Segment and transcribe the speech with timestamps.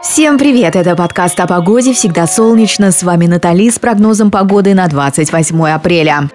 [0.00, 0.76] Всем привет!
[0.76, 2.92] Это подкаст о погоде «Всегда солнечно».
[2.92, 6.30] С вами Натали с прогнозом погоды на 28 апреля.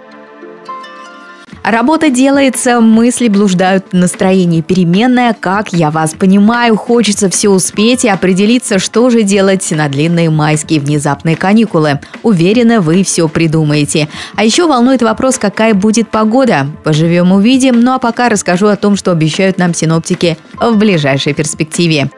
[1.63, 5.33] Работа делается, мысли блуждают, настроение переменное.
[5.33, 10.81] Как я вас понимаю, хочется все успеть и определиться, что же делать на длинные майские
[10.81, 12.01] внезапные каникулы.
[12.21, 14.09] Уверена, вы все придумаете.
[14.35, 16.67] А еще волнует вопрос, какая будет погода.
[16.83, 22.09] Поживем увидим, ну а пока расскажу о том, что обещают нам синоптики в ближайшей перспективе.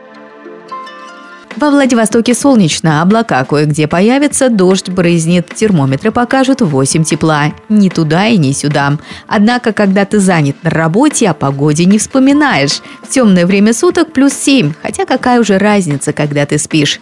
[1.65, 7.53] Во Владивостоке солнечно, облака кое-где появятся, дождь брызнет, термометры покажут 8 тепла.
[7.69, 8.99] Ни туда и ни сюда.
[9.25, 12.83] Однако, когда ты занят на работе, о погоде не вспоминаешь.
[13.01, 16.99] В темное время суток плюс 7, хотя какая уже разница, когда ты спишь.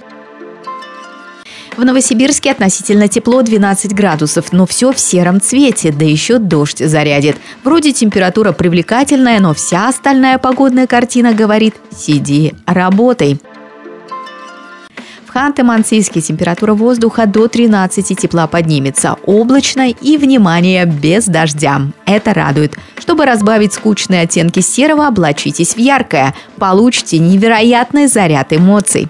[1.76, 7.36] В Новосибирске относительно тепло 12 градусов, но все в сером цвете, да еще дождь зарядит.
[7.66, 13.42] Вроде температура привлекательная, но вся остальная погодная картина говорит «сиди, работай».
[15.34, 19.16] Ханты-Мансийске температура воздуха до 13 тепла поднимется.
[19.26, 21.82] Облачно и, внимание, без дождя.
[22.06, 22.78] Это радует.
[23.00, 26.36] Чтобы разбавить скучные оттенки серого, облачитесь в яркое.
[26.58, 29.08] Получите невероятный заряд эмоций.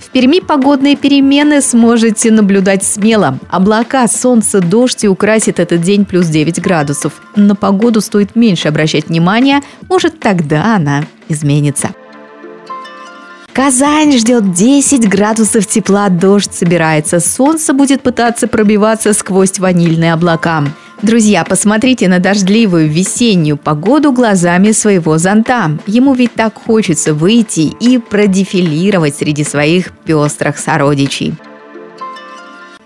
[0.00, 3.38] В Перми погодные перемены сможете наблюдать смело.
[3.48, 7.20] Облака, солнце, дождь и украсит этот день плюс 9 градусов.
[7.36, 11.90] На погоду стоит меньше обращать внимание, может тогда она изменится.
[13.52, 20.64] Казань ждет 10 градусов тепла, дождь собирается, солнце будет пытаться пробиваться сквозь ванильные облака.
[21.02, 25.78] Друзья, посмотрите на дождливую весеннюю погоду глазами своего зонта.
[25.86, 31.34] Ему ведь так хочется выйти и продефилировать среди своих пестрых сородичей.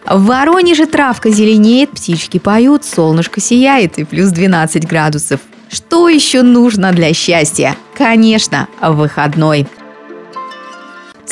[0.06, 5.40] В Воронеже травка зеленеет, птички поют, солнышко сияет и плюс 12 градусов.
[5.68, 7.76] Что еще нужно для счастья?
[7.96, 9.66] Конечно, выходной.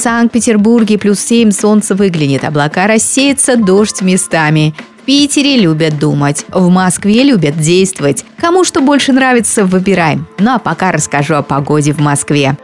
[0.03, 4.75] Санкт-Петербурге плюс 7 солнце выглянет, облака рассеются, дождь местами.
[5.01, 8.25] В Питере любят думать, в Москве любят действовать.
[8.37, 10.19] Кому что больше нравится, выбирай.
[10.41, 12.57] Ну а пока расскажу о погоде в Москве.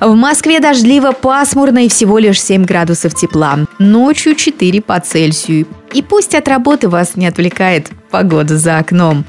[0.00, 3.60] В Москве дождливо, пасмурно и всего лишь 7 градусов тепла.
[3.78, 5.68] Ночью 4 по Цельсию.
[5.92, 9.24] И пусть от работы вас не отвлекает погода за окном.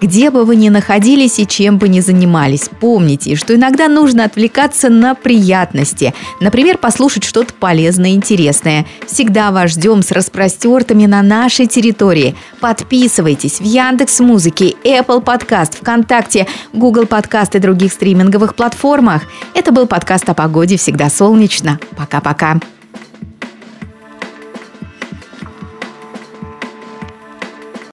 [0.00, 4.90] Где бы вы ни находились и чем бы ни занимались, помните, что иногда нужно отвлекаться
[4.90, 6.12] на приятности.
[6.40, 8.86] Например, послушать что-то полезное и интересное.
[9.06, 12.36] Всегда вас ждем с распростертыми на нашей территории.
[12.60, 19.22] Подписывайтесь в Яндекс Музыке, Apple Podcast, ВКонтакте, Google Podcast и других стриминговых платформах.
[19.54, 21.80] Это был подкаст о погоде «Всегда солнечно».
[21.96, 22.60] Пока-пока.